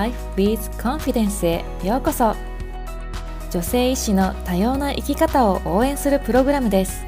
[0.00, 2.34] Life with Confidence へようこそ。
[3.50, 7.04] 女性医師の多様な生き方を応援するプログラムです。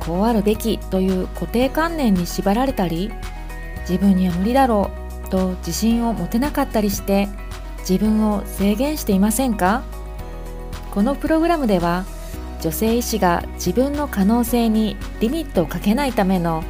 [0.00, 3.12] こうあるべきという固定観念に縛られたり
[3.80, 4.90] 自分には無理だろ
[5.26, 7.28] うと自信を持てなかったりして
[7.80, 9.82] 自分を制限していませんか？
[10.90, 12.06] このプログラムでは
[12.62, 16.64] 女性医師が自分の可能性にリミットをかけないための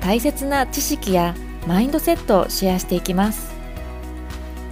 [0.00, 1.34] 大切な知識や
[1.66, 3.57] マインドセットをシェアしていきます。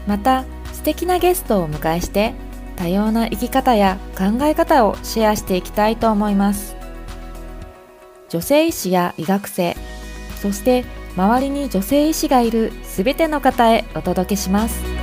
[0.07, 2.35] また素敵なゲストをお迎えして
[2.77, 6.77] 多様な生き方や考え方をシェアしていきたいと思います。
[8.29, 9.77] 女性医師や医学生
[10.43, 10.85] そして
[11.17, 14.96] 周りに女性医師がいる全ての方へお届けします。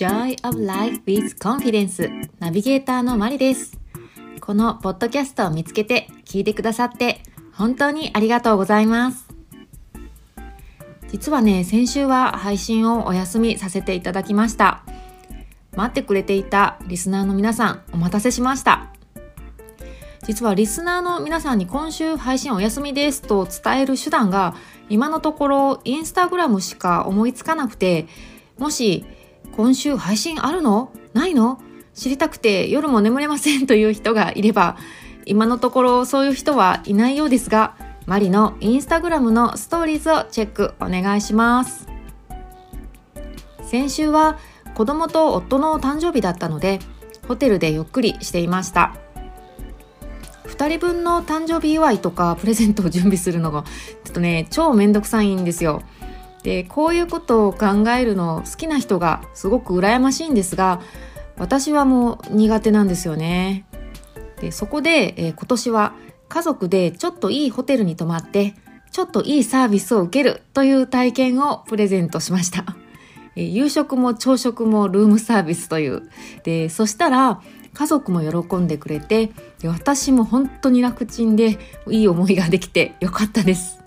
[0.00, 3.78] Joy of Life with Confidence ナビゲーターのマリです。
[4.40, 7.20] このポッドキャストを見つけて聞いてくださって
[7.52, 9.28] 本当にありがとうございます。
[11.08, 14.84] 実はね、先週は配信をお休みさせていただきました。
[15.76, 18.94] 待ってくれていたリスナーの皆さんお待たせしました。
[20.22, 24.54] 実はリスナーの皆さんに今週配信お休みですと伝える手段が
[24.88, 28.06] 今のところインスタグラムしか思いつかなくて
[28.56, 29.04] もし
[29.56, 30.92] 今週配信あるの？
[31.12, 31.60] ないの？
[31.94, 34.76] 知りたくて夜も眠れませんという人がいれば、
[35.26, 37.76] 今のところそういう人はいないようですが、
[38.06, 41.88] マリのインスタグラムのストーリーズをチェックお願いします。
[43.62, 44.38] 先週は
[44.74, 46.80] 子供と夫の誕生日だったので、
[47.28, 48.96] ホテルでゆっくりしていました。
[50.46, 53.62] 2人分の誕生日祝いとかプレゼントを準備するのが
[54.04, 55.82] ちょっとね超めんどくさいんですよ
[56.42, 60.80] でこういうことを考えるの好きな人がすごく羨ましいんですが
[61.36, 63.64] 私はもう苦手なんですよね。
[64.40, 65.94] でそこで、えー、今年は
[66.28, 68.54] 家族でちょっといいホテルに泊まって
[68.90, 72.76] ちょっといいサービスを受けるという体験をプレゼントしました、
[73.36, 76.10] えー、夕食も朝食もルームサービスという。
[76.44, 77.40] でそしたら
[77.72, 79.30] 家族も喜んでくれて
[79.64, 81.58] 私も本当に楽ちんで
[81.88, 83.79] いい思いができてよかったです。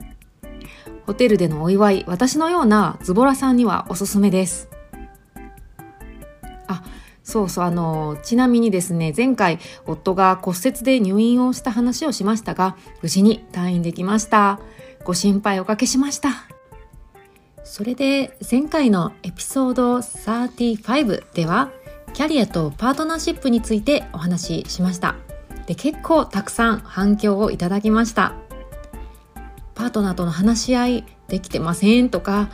[1.05, 4.69] ホテルでのお祝い、私のようなズボラさんにはおすすめです。
[6.67, 6.83] あ、
[7.23, 14.59] そうそう、あの、ちなみにですね、前回夫が骨折で入院をした話をしましたが、無事に退院できました。
[15.03, 16.47] ご心配おかけしました。
[17.63, 21.71] それで前回のエピソード35では
[22.13, 25.15] キャリアとパートナーシップについてお話ししました
[25.65, 28.35] で結構たくさん反響をいただきました
[29.83, 32.49] パートナーとの話し合いできてませんとか、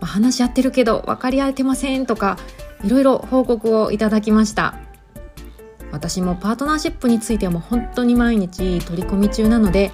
[0.02, 2.36] あ、話し合ってるけど分かり合えてませんとか
[2.84, 4.74] いろいろ報告をいただきました。
[5.92, 9.92] 私もパートナーシップについても本当に毎日取り組み中なので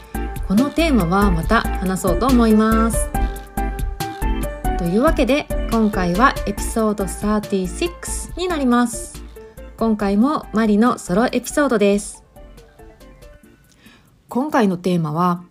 [0.49, 3.09] このテーマはまた話そうと思います。
[4.77, 9.23] というわけで今回はエピソード36になります。
[9.77, 12.25] 今回もマリのソロエピソードです。
[14.29, 15.45] 今回のテーマは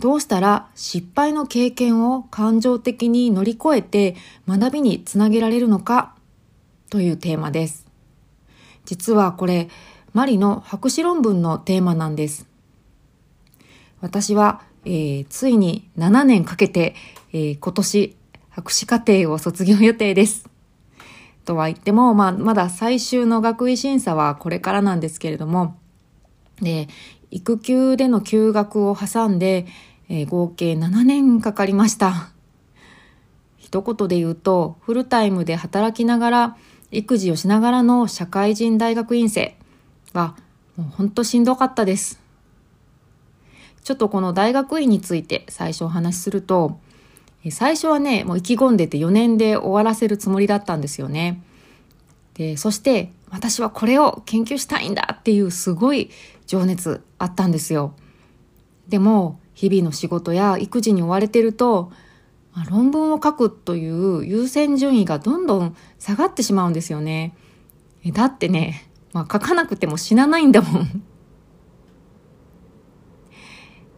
[0.00, 4.16] どうしたら失敗の経験を感情的に乗り越えて
[4.48, 6.14] 学びにつなげられるのか？
[6.90, 7.86] というテーマです。
[8.84, 9.68] 実はこれ、
[10.12, 12.46] マリの博士論文のテーマなんです。
[14.00, 16.94] 私は、えー、ついに7年かけて、
[17.32, 18.16] えー、今年
[18.50, 20.48] 博士課程を卒業予定です。
[21.44, 25.76] とは言っても、まあ、まだ最終の学位審査はこれからなんですけれども、
[26.60, 26.88] で、
[27.34, 29.66] 育休での休学を挟んで、
[30.08, 32.30] えー、合計7年かかりました。
[33.58, 36.56] 一言で言うと、フルタイムで働きながら、
[36.92, 39.56] 育児をしながらの社会人大学院生
[40.12, 40.36] は、
[40.76, 42.20] もうほんとしんどかったです。
[43.82, 46.78] ちょっとこの大学院について最初お話しすると、
[47.50, 51.42] 最初はね、もう意気込んでて4年で終わらせるつもりだったんですよね。
[52.34, 56.10] で、そして私はこれを研究したいんだっていうすごい
[56.46, 57.94] 情熱あったんですよ。
[58.86, 61.90] でも日々の仕事や育児に追われてると、
[62.52, 67.34] まあ、論文を書くという優先順位がどんどん下がってしまうんですよね。
[68.12, 71.02] だってね、まあ、書かなくても死なないんだもん。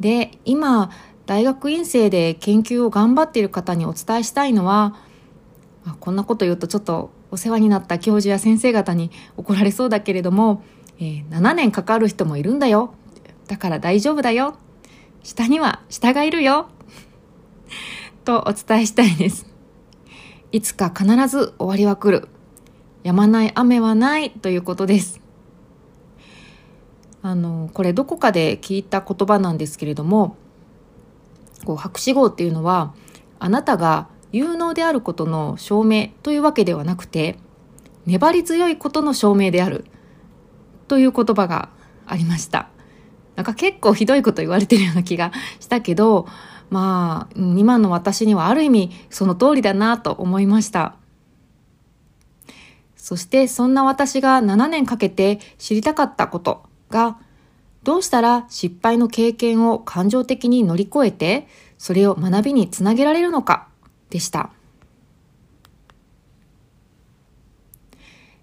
[0.01, 0.91] で、今、
[1.27, 4.97] 大学院生で研究を頑張っている方にお伝えしたいのは、
[5.87, 10.65] まあ、こんなこと言うとちょっとお世話になった教授や先生方に怒られそうだけれども、
[10.99, 12.93] えー、7年かかる人もいるんだよ。
[13.47, 14.57] だから大丈夫だよ。
[15.23, 16.69] 下には下がいるよ。
[18.25, 19.47] とお伝えしたいです。
[20.51, 22.29] いつか必ず終わりは来る。
[23.05, 25.21] 止まない雨はないということです。
[27.23, 30.37] あの、これどこかで聞いた言葉なんですけれども、
[31.65, 32.93] こう博士号っていうのは、
[33.39, 37.39] あなたが有能であることの証明というわけではなくて、
[38.05, 39.87] 粘り強いことの証明である
[40.89, 41.71] という言葉が
[42.07, 42.69] ありました。
[43.35, 46.27] なんか結構ひどいこと言われてるような気がしたけど、
[46.69, 50.97] まあ、今の私にはある意味その通りだなと思いました。
[52.95, 57.19] そしてそんな私が7年かけて知りたかったことが、
[57.85, 61.49] どうしたら失敗の経験を感情的に乗り越えて、
[61.79, 63.69] それを学びにつなげられるのか
[64.11, 64.51] でした。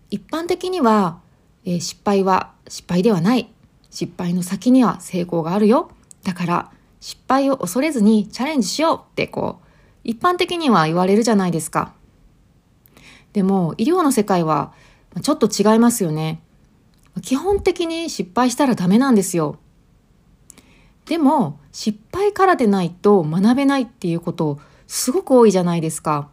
[0.09, 1.19] 一般的には、
[1.65, 3.49] えー、失敗は失敗ではない。
[3.89, 5.91] 失敗の先には成功があるよ。
[6.23, 9.67] だから失敗を恐れずにチャレンジしようってこう、
[10.03, 11.93] 一般的には言われるじゃないですか。
[13.33, 14.73] でも医療の世界は
[15.21, 16.41] ちょっと違いますよね。
[17.21, 19.57] 基本的に失敗したらダメなんですよ。
[21.05, 26.29] でも失敗からでないと学べないっていうことをすごく多いじゃないですか。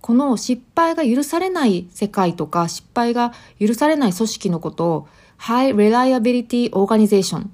[0.00, 5.08] この失敗が許されない世界とか失敗が許されない組織のことを
[5.38, 7.46] High Reliability Organization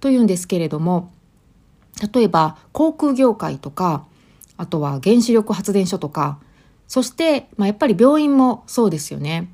[0.00, 1.10] というんですけれども、
[2.12, 4.04] 例えば航空業界とか、
[4.56, 6.38] あとは原子力発電所とか、
[6.86, 9.48] そして、まあ、やっぱり病院もそうですよね。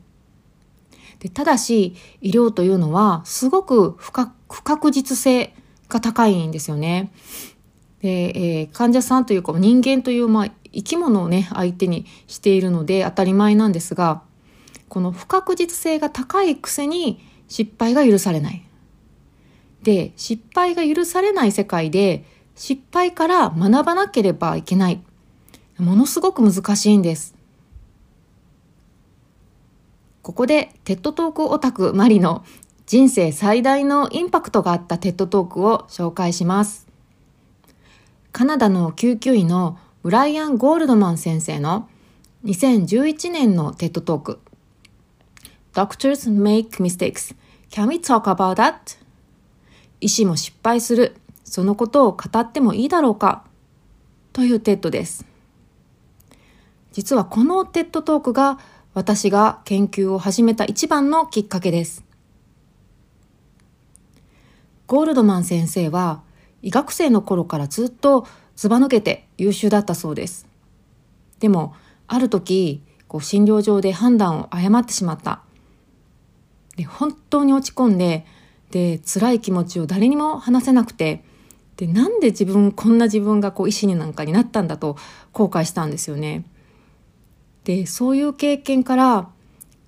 [1.20, 5.54] でただし、医療というのはすごく不確実性
[5.88, 7.12] が高いんですよね。
[8.02, 14.22] で、えー、患者さんというか人間という、まあ、生き物をね、相手にしているので当たり前なんですが、
[14.88, 18.64] この不確実性が高いくせに失敗が許されない。
[19.82, 22.24] で、失敗が許されない世界で
[22.54, 25.00] 失敗から学ばなければいけない。
[25.78, 27.34] ものすごく難しいんです。
[30.22, 32.44] ここで TED Talk オタクマリの
[32.86, 36.87] 人生最大のインパクトがあった TED Talk を紹介します。
[38.32, 41.88] カナダの救急医のブライアン・ゴールドマン先生の
[42.44, 44.40] 2011年のテッドトーク
[45.74, 47.34] Doctors make mistakes.
[47.70, 48.98] Can we talk about that?
[50.00, 51.16] 医師も失敗する。
[51.44, 53.44] そのことを語ってもいいだろうか？
[54.32, 55.24] という TED です。
[56.92, 58.58] 実はこの TED Talk が
[58.94, 62.04] 私が研究を始めた一番のきっかけです。
[64.86, 66.22] ゴールドマン先生は
[66.62, 68.26] 医学生の頃からずっと
[68.56, 70.46] ずば抜けて優秀だったそうです。
[71.40, 71.74] でも、
[72.06, 75.42] ある時、こう診療所で判断を誤ってしまった。
[76.76, 78.26] で、本当に落ち込んで、
[78.70, 81.24] で、辛い気持ちを誰にも話せなくて、
[81.76, 84.96] で、なんで自分、こんな自分がこう医師になんかになったんだと
[85.32, 86.44] 後悔したんですよね。
[87.64, 89.28] で、そういう経験から、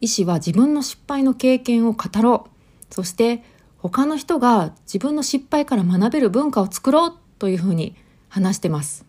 [0.01, 2.95] 医師は自分の失敗の経験を語ろう。
[2.95, 3.43] そして
[3.83, 7.97] 他の人が自分の失敗から学べる文化を作ろうというふうに
[8.29, 9.07] 話してます。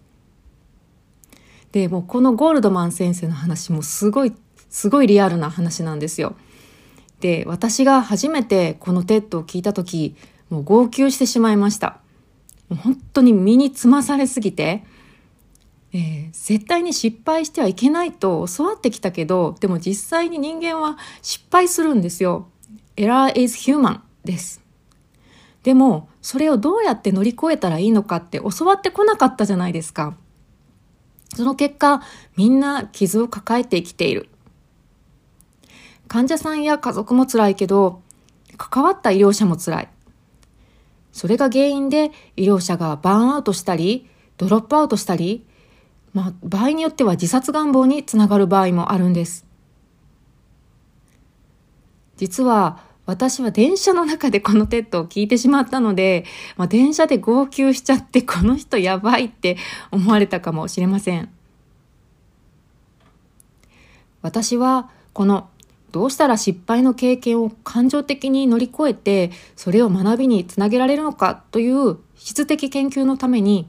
[1.71, 4.33] で、もうこのゴールドマン先生の話もすごい、
[4.69, 6.35] すごいリアルな話なんですよ。
[7.19, 10.15] で、私が初めてこの TED を聞いた時、
[10.49, 11.99] もう号泣してしまいました。
[12.69, 14.83] もう本当に身につまされすぎて、
[15.93, 22.47] えー、絶対に失敗してはいけないと教わってきたけど、でも実際に人間は失敗するんですよ。
[22.95, 24.61] Error is human です。
[25.63, 30.15] でも、それをどうやって乗り越えたらいいのかって教わってこなかったじゃないですか。
[31.35, 32.01] その結果、
[32.35, 34.29] みんな傷を抱えて生きている。
[36.07, 38.01] 患者さんや家族も辛いけど、
[38.57, 39.89] 関わった医療者も辛い。
[41.13, 45.45] それが原因で医療者がバーンアウトしたり、ドロップアウトしたり、
[46.13, 49.45] まあ、場合によっては自殺願望につながる場合もあるんです。
[52.17, 59.57] 実は私は電車の中でこの TED を聞いてしまったので、まあ、電車で号泣しちゃってこの人やばいって
[59.91, 61.29] 思われたかもしれません。
[64.21, 65.49] 私はこの
[65.91, 73.67] どうしたら失敗の経験を感情的に乗り越えてそれを学びにつなげられるのかという質的研究のために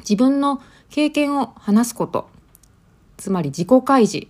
[0.00, 2.28] 自分の経験を話すこと
[3.16, 4.26] つまり自己開示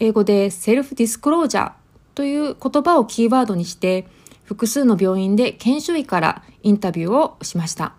[0.00, 1.72] 英語でセルフディスクロージャー
[2.14, 4.06] という言葉をキーワードにして
[4.44, 7.94] 複数の病院で研修医からインタビューをしました。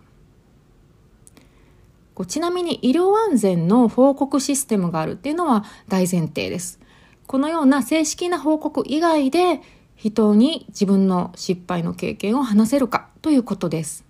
[2.27, 6.79] ちなみに医療安全の報告システムがあるっていうのは大前提です。
[7.27, 9.61] このような正式な報告以外で
[9.95, 14.05] 人に自分の失敗の経験を話せるかということです。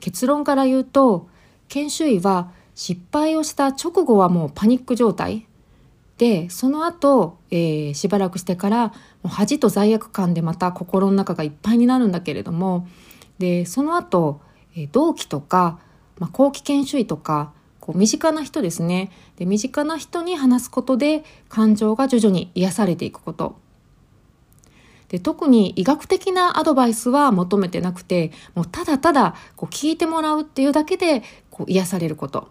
[0.00, 1.28] 結論から言うと、
[1.68, 5.46] 研修医は失敗をした直後はもうパニック状態
[6.18, 8.94] でその後、えー、しばらくしてからも
[9.26, 12.88] う恥と罪悪感でまた心の中がいっぱいになるんだけれども
[13.38, 14.40] でその後、
[14.74, 15.78] えー、同期とか、
[16.18, 19.10] まあ、後期研修医とかこう身近な人ですね。
[19.36, 23.56] で身近な人に話すことで感情が徐々に癒されていくこと。
[25.08, 32.48] で特に医学的なアドバイスは求めてなくてもうただただこう聞いてもらうっていうだけでこう癒されること。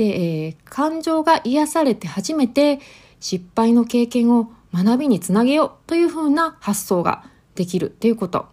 [0.00, 2.80] で、えー、感情が癒されて初めて
[3.20, 8.46] 失敗の経験を学びにつなげようというふうな発想ができるということ。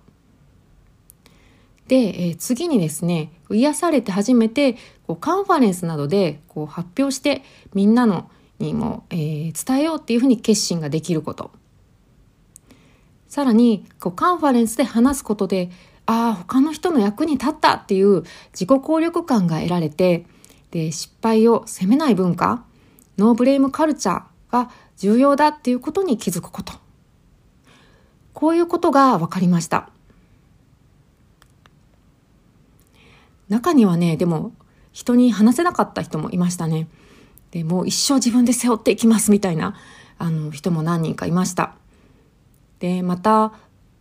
[1.88, 4.74] で、えー、次にですね癒されて初めて
[5.08, 11.52] こうカンファレンスなどでこう発表してみんなのにも、えー、伝えようっていうふうに決心ができること
[13.30, 15.70] さらにこうカンファレンスで話すことで
[16.08, 20.26] ああ他の人の役に立ったっていう自己効力感が得られて
[20.72, 22.64] で失敗を責めない文化
[23.18, 26.74] ノーブレイムカルチャーが重要だっていうことに気づくこと。
[28.34, 29.90] こういうことが分かりました。
[33.50, 34.52] 中にはねでも
[34.92, 36.88] 人に話せなかった人もいましたね。
[37.52, 39.76] でもう一生自分で背負っていきますみたいな
[40.18, 41.76] あの人も何人かいました。
[42.80, 43.54] でまた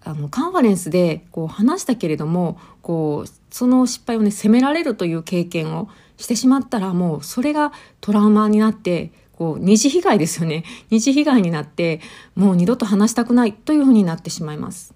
[0.07, 12.01] あのカンファレンスでこう話したけれどもこうその失敗をね責められるという経験をしてしまったらもうそれがトラウマになってこう二次被害ですよね 二次被害になって
[12.37, 14.95] もう二度と話したくないというふうになってしまいます。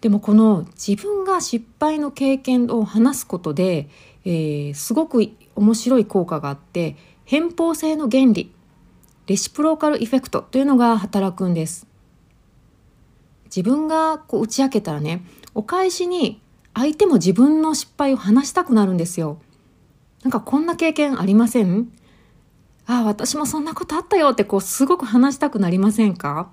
[0.00, 3.88] でもこの自分が失敗の経験を話すことで、
[4.24, 8.50] えー、すごく面白い効果があって偏方性の原理
[9.26, 11.86] レシプローカルイフェクトというのが働くんです。
[13.44, 15.24] 自分がこう打ち明けたらね
[15.54, 16.40] お返しに
[16.74, 19.38] 相手も自分の失敗を話したくなるんですよ。
[20.22, 21.92] なんかこんな経験ありません？
[22.86, 26.50] ああ私もそんなことあったよってこうすごく話したくなりませんか？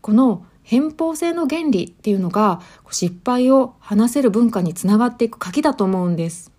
[0.00, 2.60] この偏方性の原理っていうのが
[2.90, 6.50] 失敗を話せる文化につながっていく鍵だと思うんです。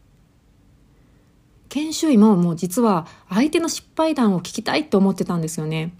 [1.69, 5.93] 研修医ももう実は相手の失敗談を聞きたいと思ってたんですよね。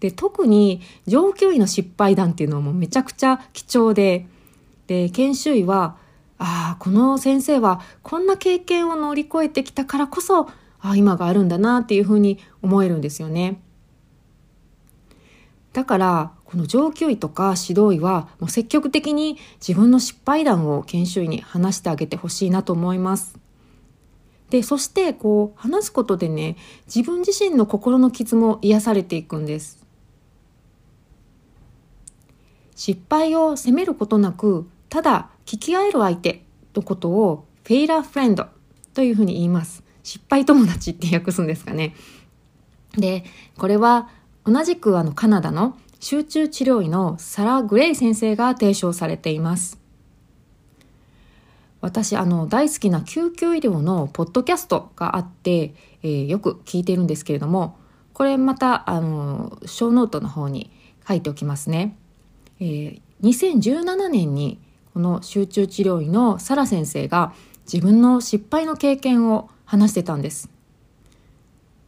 [0.00, 4.26] で特に上級医の失敗談っていうのはもうめちゃくちゃ貴重で
[4.86, 5.96] で研修医は
[6.38, 10.48] ああこの先生はこんな経験を乗り越えてきたからこそ
[10.80, 13.60] あ今があるんだなっていうふうに思えるんですよね。
[15.72, 23.38] だからこの上級医とか指導医はもう積極的に自分の失敗談を研修医に話してあげてほしいなと思います。
[24.50, 26.56] でそしてこう話すことでね
[26.92, 29.80] 自分自身の心の傷も癒されていくんです。
[32.74, 36.42] 失敗を責めることなくただ聞き合える相手
[36.74, 38.46] のことをフェイラーフレンド
[38.94, 39.84] というふうに言います。
[40.02, 41.94] 失敗友達って訳すんですかね。
[42.96, 43.24] で
[43.56, 44.08] これは
[44.44, 49.79] 同じくあのカナダの集中治療医のサラ・グレイ先生が提唱されています。
[51.80, 57.78] 私あの大好きな救急医療のポッドキャストがあって、えー、よく聞いてるんですけれども
[58.12, 60.70] これまたあのショーノートの方に
[61.08, 61.96] 書いておきますね。
[62.60, 64.60] えー、2017年に
[64.92, 67.32] この集中治療医のサラ先生が
[67.72, 70.50] 自分の失敗の経験を話してたんです。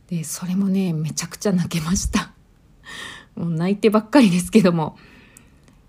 [0.09, 2.33] でそれもねめちゃくちゃ泣けました。
[3.37, 4.97] もう泣いてばっかりですけども。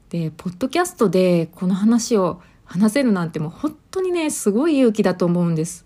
[0.10, 5.86] でポッドキャストでこの話を話せるなんてもう本当にねすごい勇気だと思うんです。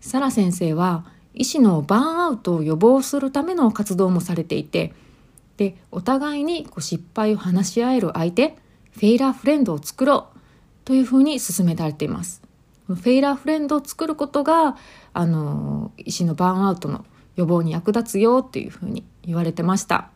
[0.00, 1.04] サラ先生は
[1.34, 4.92] 医師のバーンアウトを予防するための活動もされていて
[5.56, 8.56] でお互いにこう失敗を話し合える相手
[8.92, 10.38] フェイラーフレンドを作ろう
[10.84, 12.42] というふうに進められています。
[12.86, 14.76] フェイラーフレンドを作ることが
[15.12, 17.04] あの医師のバーンアウトの
[17.36, 20.10] 予防に役立つよっていうふうに言われてました、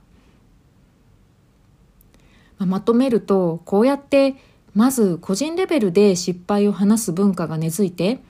[2.59, 4.37] まあ、まとめるとこうやって
[4.75, 8.21] まず個人レベルで失敗を話す文化が根付いて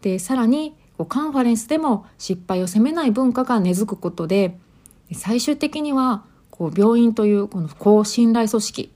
[0.00, 0.74] でさらに
[1.08, 4.56] カンファレンスでも失敗を責めない文化が根付くことで
[5.12, 8.92] 最終的にはこう病院というこの高信頼組織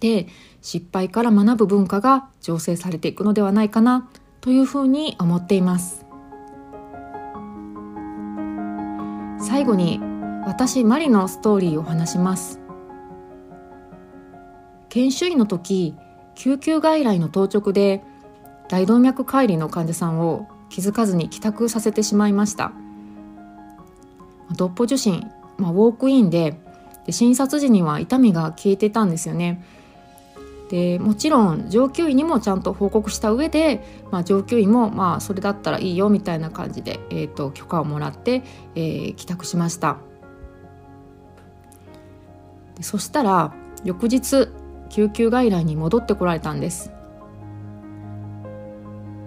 [0.00, 0.26] で
[0.60, 4.08] 失敗から学ぶ文化が醸成されていくのではないかな
[4.40, 6.04] というふうに思っています。
[9.40, 10.00] 最後に
[10.46, 12.67] 私マリのストーリーを話します。
[14.88, 15.94] 研修医の時
[16.34, 18.02] 救急外来の当直で
[18.68, 22.72] 大動脈解離の患者さんを気づかずに帰宅させてしまいました。
[24.56, 26.58] ドッポ受診、まあ、ウォークインで
[27.06, 29.64] で診察時には痛みが消えてたんですよね。
[30.68, 38.42] でもちろん上級医にもちゃんと報告した上で、まあ、上級医もまあそれだったらいいよみたいな感じで、えーと、許可をもらって、
[38.74, 39.96] えー、帰宅しました。
[42.76, 43.54] でそしたら
[43.84, 44.48] 翌日
[44.88, 46.92] 救急外来に戻ってこられたんです。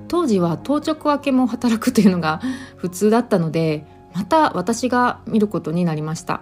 [0.08, 2.41] 当時は当直明けも働くというのが
[2.75, 6.41] 普通だったのでまた私が見ることになりました。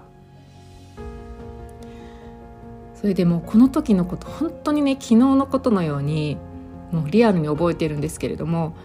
[2.96, 6.38] それでもこの時のこと本当にね昨日のことのように
[6.92, 8.76] もうリアルに覚えてるんですけれども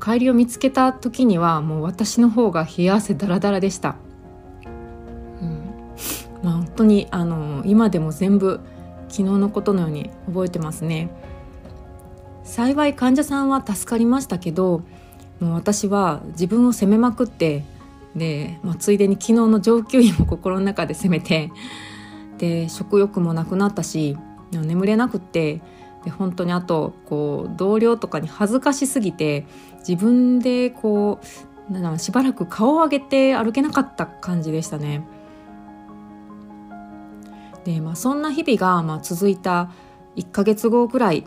[0.00, 3.96] 帰りを見つけた時にはもう私の方が冷や汗ダラダラでした、
[5.42, 5.60] うん。
[6.42, 8.60] まあ、本当にあの今でも全部
[9.12, 11.10] 昨日のことのように覚えてますね
[12.42, 14.82] 幸い患者さんは助かりましたけど
[15.38, 17.64] もう私は自分を責めまくって
[18.16, 21.52] で、まあ、ついでに昨日の上級医も心の中で責めて
[22.38, 24.16] で食欲もなくなったし
[24.50, 25.62] 眠れなくって
[26.04, 29.46] で本当にあとこう同僚とかに恥ずかしすぎて
[29.86, 31.20] 自分でこ
[31.70, 35.06] うなんしばらく顔を上げて歩けなかった感じでしたね。
[37.64, 39.70] でまあ、そんな日々がまあ続いた
[40.16, 41.24] 1ヶ月後くらい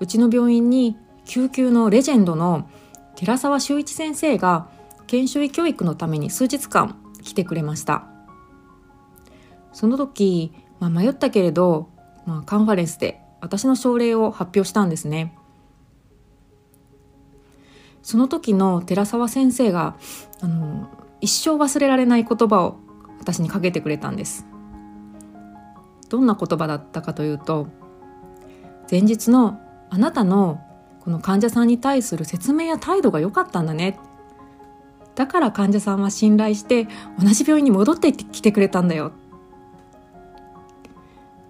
[0.00, 2.68] うちの病院に救急のレジェンドの
[3.14, 4.68] 寺澤修一先生が
[5.06, 8.06] 研修医教育のために数日間来てくれました。
[9.72, 11.88] その時、まあ、迷ったけれど、
[12.26, 15.36] まあ、カンファレンスで私の症例を発表したんですね。
[18.02, 19.96] その時の寺澤先生が
[20.40, 20.88] あの
[21.20, 22.78] 一生忘れられない言葉を
[23.20, 24.46] 私にかけてくれたんです。
[26.12, 27.68] どんな言葉だったかというと
[28.90, 30.60] 前日のあなたの
[31.00, 33.98] この患者さんに対する説明や態度が良かったんだね。
[35.14, 36.86] だから患者さんは信頼して
[37.18, 39.12] 同じ病院に戻ってきてくれたんだよ。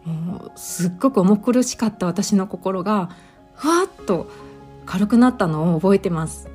[0.04, 3.10] もうすっごく重苦しかった私の心が
[3.54, 4.28] ふわっと
[4.86, 6.48] 軽くなったのを覚えてます。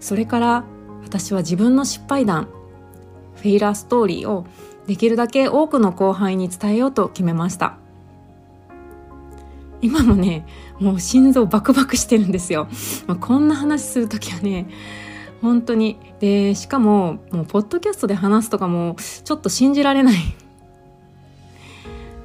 [0.00, 0.64] それから
[1.04, 2.48] 私は自分の失敗談
[3.36, 4.46] failure story を
[4.88, 7.76] できるだけ多くの後輩に伝えようと決めました。
[9.82, 10.46] 今もね
[10.80, 12.66] もう心臓バクバクしてるんですよ、
[13.06, 14.66] まあ、こんな話する時はね
[15.42, 16.00] 本当に。
[16.20, 20.16] でしかももうポッドキャストで話すとかもちょっと信じられない。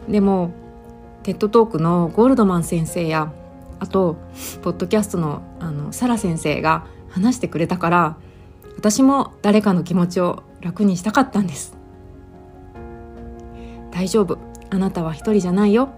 [0.08, 0.52] でも
[1.24, 3.34] TED Talk のゴールドマン先生や
[3.82, 4.16] あと
[4.62, 8.18] ポッドキャストのあのサラ先生が話してくれたから
[8.78, 11.83] 私も誰かの気持ちを楽にしたかったんです。
[13.94, 14.40] 大丈夫。
[14.72, 15.90] あなたは一人じゃないよ。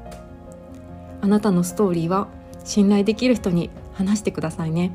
[1.22, 2.28] あなたのストーリーは
[2.66, 4.92] 信頼できる人に話してくださいね。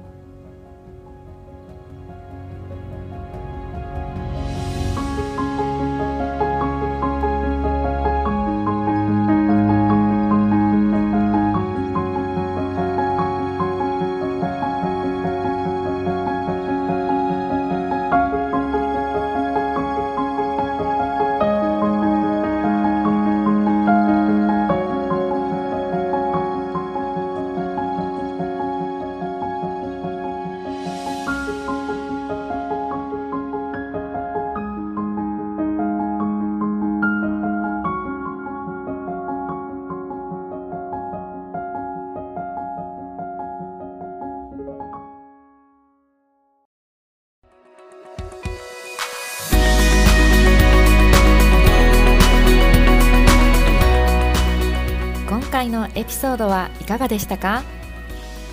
[55.80, 57.62] のエピソードはいかがでしたか？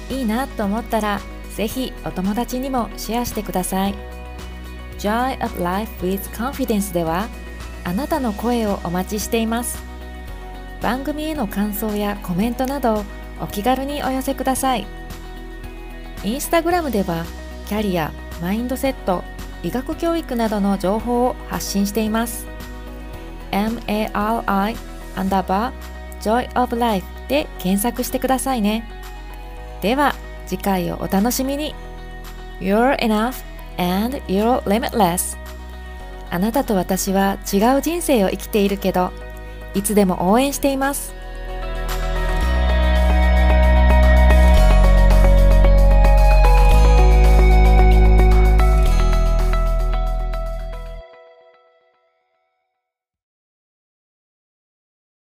[0.09, 1.19] いいなと思ったら
[1.55, 3.95] ぜひお友達にもシェアしてください。
[4.99, 7.27] Joy of Life with Confidence では
[7.83, 9.83] あなたの声をお待ちしています。
[10.81, 13.03] 番組への感想やコメントなど
[13.41, 14.87] お気軽にお寄せください。
[16.23, 17.25] インスタグラムでは
[17.67, 18.11] キャリア、
[18.41, 19.23] マインドセット、
[19.63, 22.47] 医学教育などの情報を発信しています。
[23.51, 24.75] MARI
[25.15, 28.87] アンダーバー Joy of Life で検索してくださいね。
[29.81, 31.75] では次回をお楽しみに。
[32.59, 33.43] You're enough
[33.77, 35.37] and you're limitless.
[36.29, 39.11] あなたと私は違う人生を生きているけど、
[39.73, 41.13] いつでも応援しています。